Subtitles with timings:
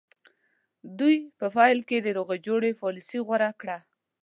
[0.99, 3.77] دوی په پیل کې د روغې جوړې پالیسي غوره کړه.